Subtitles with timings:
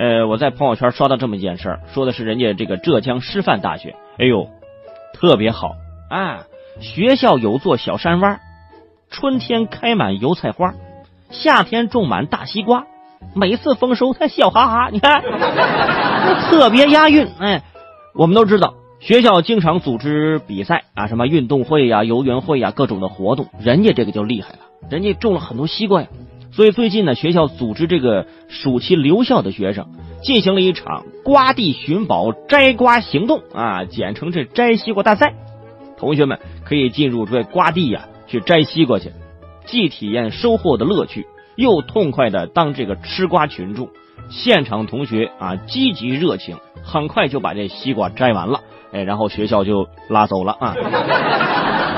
[0.00, 4.48] 呃，我在朋友圈刷到这么一件事儿，说的是人家这个浙江师范大学，哎呦，
[5.12, 5.74] 特别好
[6.08, 6.46] 啊！
[6.80, 8.38] 学校有座小山洼，
[9.10, 10.72] 春天开满油菜花，
[11.28, 12.86] 夏天种满大西瓜，
[13.34, 15.20] 每次丰收他笑哈哈，你看，
[16.48, 17.28] 特别押韵。
[17.38, 17.62] 哎，
[18.14, 26.08] 我们都知道学校经常组织比赛啊，什么运动会呀、游园会呀，各种的活动，人家这个就厉害了，人家种了很多西瓜呀。
[26.52, 29.86] 所以最近呢，学校组织这个暑期留校的学生
[30.22, 35.34] 进行了一场瓜地寻宝摘瓜行动啊，简称这摘西瓜大赛。
[35.96, 39.12] 同学们可以进入这瓜地呀去摘西瓜去，
[39.64, 43.88] 既体验收获的乐趣，又痛快的当这个吃瓜群众。
[44.28, 48.60] 现场同学啊积极热情，很快就把这西瓜摘完了，
[48.92, 50.74] 哎，然后学校就拉走了啊。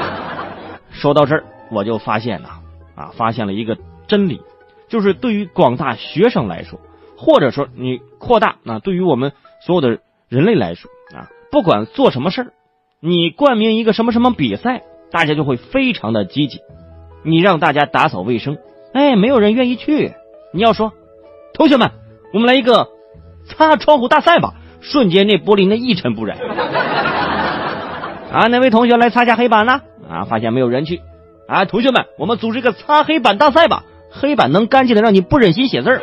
[0.90, 2.48] 说到这儿，我就发现呐，
[2.96, 3.76] 啊，发现了一个。
[4.10, 4.42] 真理
[4.88, 6.80] 就是，对于广大学生来说，
[7.16, 9.32] 或者说你扩大那对于我们
[9.64, 12.52] 所有的人类来说啊，不管做什么事儿，
[12.98, 16.58] 你冠名一个什么什么比赛，大家就会非常的积极。
[17.22, 18.58] 你让大家打扫卫生，
[18.92, 20.12] 哎，没有人愿意去。
[20.52, 20.92] 你要说，
[21.54, 21.92] 同学们，
[22.34, 22.88] 我们来一个
[23.46, 26.36] 擦窗户大赛吧，瞬间那玻璃那一尘不染。
[28.32, 29.82] 啊，哪位同学来擦下黑板呢？
[30.08, 31.00] 啊，发现没有人去。
[31.46, 33.84] 啊，同学们，我们组织一个擦黑板大赛吧。
[34.10, 36.00] 黑板能干净的让你不忍心写字儿，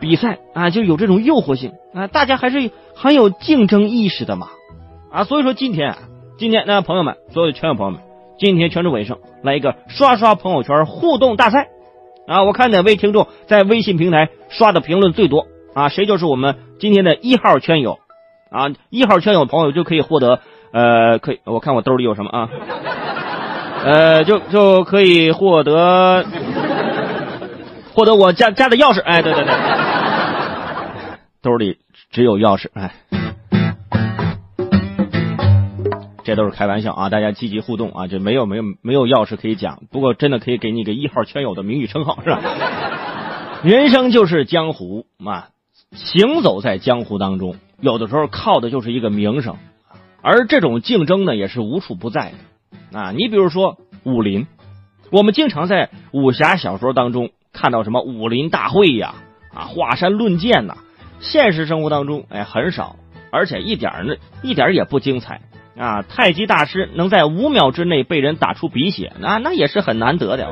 [0.00, 4.48] 比赛啊就有这种诱惑性啊，大家还是很有竞争意识的嘛。
[5.12, 5.96] 啊，所以说今天
[6.38, 8.00] 今天那朋友们，所有的圈友朋友们，
[8.38, 11.68] 今天全州尾声来一个刷刷朋友圈互动大赛。
[12.26, 17.98] 啊，我看哪位听众在微信平台刷的评论最多啊，谁就是我们今天的一号圈友。
[18.50, 20.40] 啊，一号圈友朋友就可以获得
[20.72, 22.48] 呃，可以我看我兜里有什么啊。
[23.82, 26.24] 呃，就就可以获得
[27.94, 29.54] 获得我家家的钥匙，哎，对对对，
[31.40, 31.78] 兜里
[32.10, 32.94] 只有钥匙，哎，
[36.24, 42.40] 这都是开玩笑啊，大家积极互动啊，这没有没有没有钥匙可以讲，不过真的可以给你个一号圈友的名誉称号，是吧？
[43.62, 45.44] 人生就是江湖嘛，
[45.92, 49.56] 行走在江湖当中，有的时候靠的就是一个名声，
[50.20, 52.36] 而这种竞争呢，也是无处不在的。
[52.92, 54.46] 啊，你比如说武林，
[55.10, 59.14] 我们经常在武侠小说当中看到什么武林大会呀，
[59.54, 60.76] 啊，华山论剑呐。
[61.20, 62.96] 现实生活当中，哎，很少，
[63.30, 65.42] 而且一点呢，一点也不精彩
[65.76, 66.00] 啊。
[66.00, 70.48] 太极大师能在五秒之内被人打出鼻血，那那也是很难得的。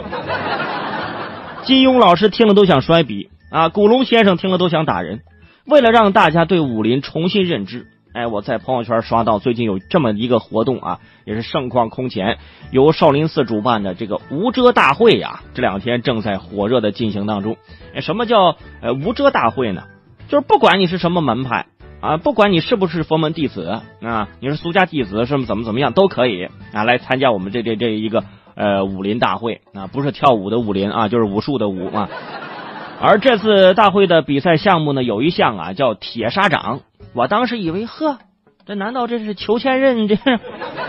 [1.62, 5.21] 金庸老师听了都想摔笔啊，古龙先生听了都想打人。
[5.65, 7.87] 为了让大家对武林重新认知。
[8.19, 12.39] 哎，我在朋友圈刷到最近有这么一个活动啊，也是盛况空前，
[12.73, 17.57] 由少林寺主办的这个无遮大会呀，这两天正在火热的进行当中。
[17.95, 19.84] 哎，什么叫呃无遮大会呢？
[20.27, 21.67] 就是不管你是什么门派
[22.01, 28.25] 啊，不管你是不是佛门弟子啊，你是俗家弟子什么怎么怎么样都可以啊，来参加我们这这这一个
[28.57, 32.09] 呃武林大会啊，不是跳舞的武林啊，就是武术的武啊。
[33.01, 36.81] 而这次大会的比赛项目呢，有一项啊叫铁砂掌。
[37.14, 38.19] 我当时以为，呵，
[38.66, 40.14] 这难道这是裘千仞这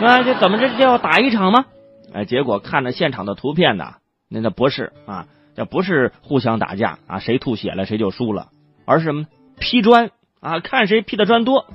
[0.05, 0.23] 啊？
[0.23, 1.65] 这怎么这这要打一场吗？
[2.13, 3.95] 哎，结果看着现场的图片呢，
[4.29, 8.47] 那那不是啊，这不是互相打架啊，谁吐血了谁就输了，
[8.85, 9.25] 而是什么
[9.59, 10.11] 劈砖
[10.41, 11.65] 啊，看谁劈的砖多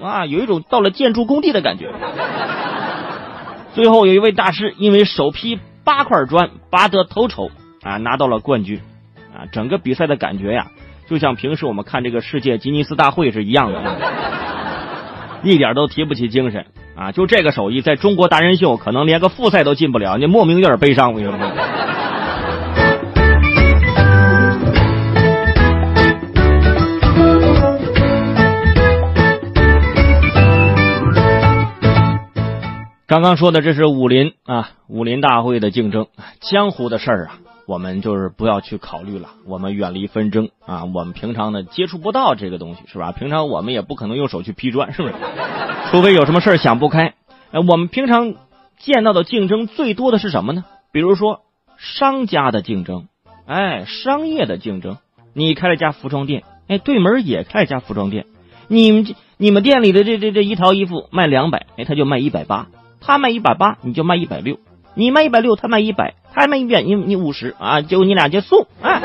[0.00, 1.92] 啊，有一种到了建筑工地的感觉。
[3.74, 7.50] 最后有一位大师因为首劈八块砖拔得头筹
[7.82, 8.80] 啊，拿到了冠军
[9.34, 10.70] 啊，整个比赛的感觉呀。
[11.06, 13.80] 就像平时我们看这个世界吉尼斯大会是一样的，
[15.42, 16.66] 一点都提不起精神
[16.96, 17.12] 啊！
[17.12, 21.38] 就这个手艺，在中国达人秀可能连个复赛都进不了，你莫名有点悲伤，我跟你说。
[33.06, 36.06] 刚刚说的这是武林啊，武林大会的竞争，
[36.40, 37.43] 江湖的事儿啊。
[37.66, 40.84] 我们就是不要去考虑了，我们远离纷争啊！
[40.84, 43.12] 我们平常呢接触不到这个东西，是吧？
[43.12, 45.14] 平常我们也不可能用手去劈砖，是不是？
[45.90, 47.14] 除非有什么事想不开。
[47.52, 48.34] 哎，我们平常
[48.78, 50.64] 见到的竞争最多的是什么呢？
[50.92, 51.40] 比如说
[51.78, 53.08] 商家的竞争，
[53.46, 54.98] 哎，商业的竞争。
[55.32, 58.26] 你开了家服装店，哎，对门也开了家服装店，
[58.68, 59.06] 你们
[59.36, 62.68] 你们店里的这这这一套衣服卖两百，哎，他就卖一百八，
[63.00, 64.58] 他卖一百八，你就卖一百六。
[64.96, 69.00] 你卖一百六，他卖一百，他卖一百，你你五十啊，就你俩就送，哎，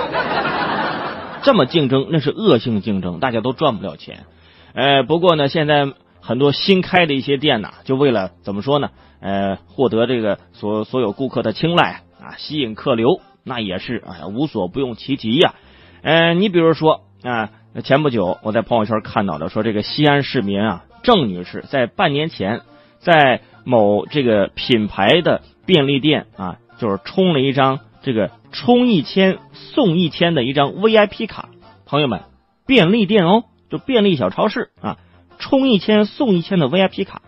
[1.44, 4.26] 这么竞争那是恶性竞争，大家都赚不了钱。
[4.74, 8.90] 呃，不过呢，现在很多新开的一些店呐，就为了怎么说呢？
[9.22, 15.54] 呃，获得这个所所有顾客的青睐啊，吸引客流，那也是哎呀无所不用其极呀。
[16.02, 17.50] 呃，你比如说啊，
[17.84, 22.62] 前不久我在朋友圈看到的，说这个西安市民啊郑女士在半年前
[23.00, 31.50] 在某这个品牌的便利店啊，就是充了一张这个充一千送一千的一张 VIP 卡。
[31.86, 32.22] 朋友们，
[32.66, 34.98] 便利店哦，就便利小超市啊，
[35.38, 37.22] 充一千送一千的 VIP 卡。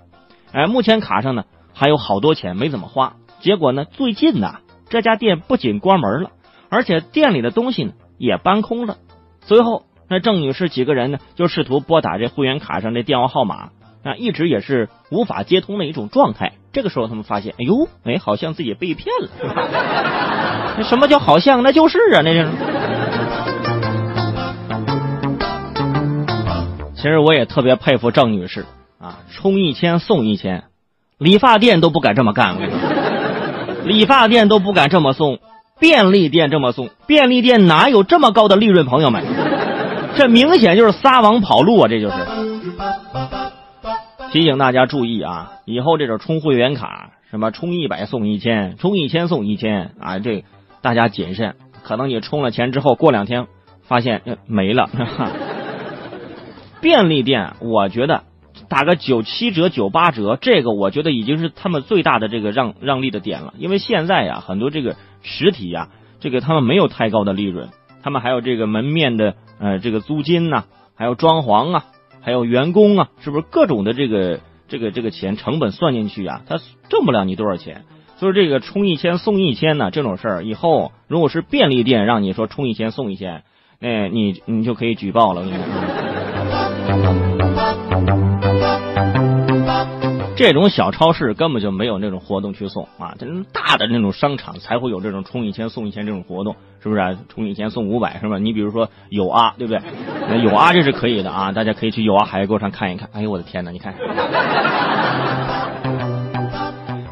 [0.52, 1.44] 哎，目前卡上呢
[1.74, 3.18] 还有好多钱没怎么花。
[3.42, 4.60] 结果呢，最近呢
[4.90, 6.32] 这家店不仅关门了，
[6.70, 8.98] 而且店里的东西呢也搬空了。
[9.42, 13.72] 随后，那郑女士几个人呢就试图拨打这会员卡上的电话号码
[14.04, 16.54] 啊，一直也是无法接通的一种状态。
[16.74, 19.30] 这个时候，他们发现，哎呦，哎，好像自己被骗了。
[20.78, 21.64] 那 什么叫好像？
[21.64, 22.48] 那就是啊，那就是。
[26.96, 28.66] 其实我也特别佩服郑女士
[29.00, 30.66] 啊，充一千送一千，
[31.18, 32.56] 理发店都不敢这么干。
[32.56, 32.80] 我跟你说，
[33.86, 35.40] 理发店都不敢这么送。
[35.80, 38.86] 便利店这么送，便利店哪有这么高的利润？
[38.86, 39.26] 朋友们，
[40.16, 41.88] 这明显就是撒网跑路啊！
[41.88, 42.14] 这就是
[44.32, 45.60] 提醒大家注意啊！
[45.66, 50.46] 以后这种充会员卡，什么充一百送一千，充一千送一千啊，这
[50.82, 53.48] 大家谨慎，可能你充了钱之后，过两天
[53.82, 54.90] 发现没了。
[56.80, 58.24] 便利店，我觉得。
[58.70, 63.54] 打个九七折、九八折，这个我觉得已经是他们最大的这个让让利的点了。
[63.58, 65.90] 因为现在呀，很多这个实体呀，
[66.22, 67.68] 这个他们没有太高的利润，
[68.02, 70.64] 他们还有这个门面的呃这个租金呐，
[70.96, 71.86] 还有装潢啊，
[72.22, 76.60] 还有员工啊，是不是各种的这个这个这个钱成本算进去啊，他
[76.90, 77.84] 挣不了你多少钱。
[78.18, 83.44] 所以这个充一千送一千呢，这种事儿以后如果是便利店让你说充一千送一千，
[83.80, 86.11] 哎，你你就可以举报了。
[90.42, 97.16] 这种小超市根本就没有那种活动去送啊，这种大的那种商场才会有这种充一千送一千这种活动，是不是啊？
[97.30, 98.40] 充一千送五百是吧？
[98.40, 100.42] 你比如说有啊，对不对？
[100.44, 103.08] 有啊，这是可以的啊，大家可以去有啊海购上看一看。
[103.14, 103.94] 哎呦我的天哪，你看，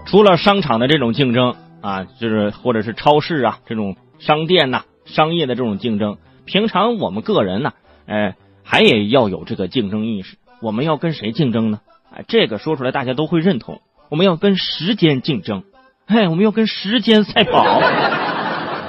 [0.08, 7.74] 除了商场的这种竞争啊，就是或者是超市啊这种商店呐、商业的这种竞争，平常我们个人呢，
[8.08, 10.38] 哎，还也要有这个竞争意识。
[10.62, 11.80] 我们要跟谁竞争呢？
[12.12, 13.82] 哎，这个说出来大家都会认同。
[14.10, 15.64] 我们要跟时间竞争，
[16.08, 17.82] 哎，我们要跟时间赛跑，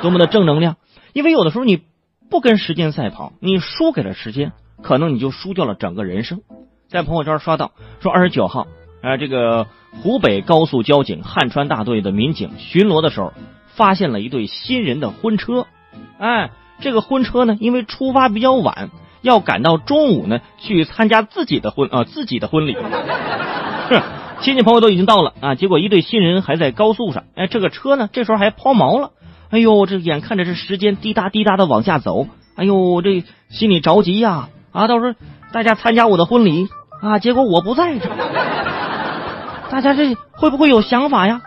[0.00, 0.76] 多么的正能量！
[1.12, 1.82] 因为有的时候你
[2.30, 4.52] 不跟时间赛跑，你输给了时间，
[4.82, 6.40] 可能你就输掉了整个人生。
[6.88, 8.66] 在朋友圈刷到说，二十九号，
[9.02, 9.66] 呃，这个
[10.02, 13.34] 湖北高速交警汉川大队的民警巡逻的时候，
[13.66, 15.66] 发现了一对新人的婚车。
[16.18, 16.50] 哎，
[16.80, 18.90] 这个婚车呢，因为出发比较晚。
[19.22, 22.76] 要赶到中午呢，去参加自己的婚啊，自己的婚礼。
[23.90, 24.00] 是
[24.40, 27.24] 亲戚朋友都已经到了啊，结果一对新人还在高速上。
[27.34, 29.10] 哎，这个车呢，这时候还抛锚了。
[29.50, 34.48] 哎呦，这眼看着这时间滴答滴答的往下走，哎呦，这心里着急呀！
[34.72, 35.14] 啊，到时候
[35.52, 36.68] 大家参加我的婚礼
[37.02, 38.08] 啊，结果我不在这，
[39.70, 41.42] 大家这会不会有想法呀？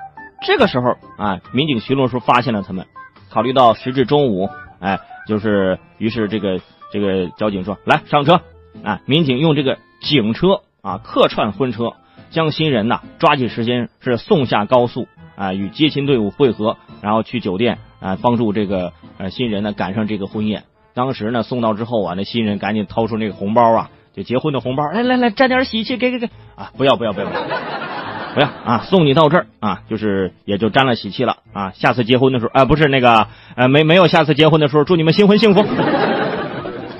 [0.46, 2.86] 这个时候啊，民警巡逻时候发现了他们，
[3.32, 4.50] 考虑到时至中午，
[4.80, 6.60] 哎，就是于是这个。
[6.94, 8.42] 这个交警说：“来上车
[8.84, 11.94] 啊！”民警用这个警车啊客串婚车，
[12.30, 20.66] 将新人呐抓紧时间是送下高速啊，与接亲队伍会合，然后去酒店啊帮助这个呃新人呢赶上这个婚宴。
[20.94, 26.72] 当时呢送到之后啊，那新人赶紧掏出那个红包啊，就结婚的红包，来来来，沾点喜气，给给给啊！
[26.78, 27.26] 不要不要不要
[28.36, 28.86] 不要啊！
[28.86, 31.72] 送你到这儿啊，就是也就沾了喜气了啊！
[31.72, 35.64] 下次结婚的时候啊，不是那个呃没没有下次结婚的时候，祝你们新婚幸福。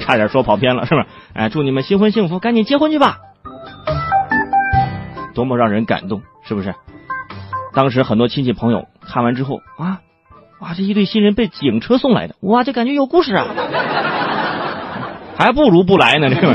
[0.04, 1.08] 差点说跑偏了，是吧？
[1.34, 3.20] 哎，祝你们新婚幸福，赶紧结婚去吧！
[5.34, 6.76] 多么让人感动，是不是？
[7.74, 10.02] 当时很多亲戚朋友看完之后啊，
[10.60, 13.48] 哇，这一对新人被警车送来的，哇，这感觉有故事啊！
[15.38, 16.54] 还不如不来呢，这个。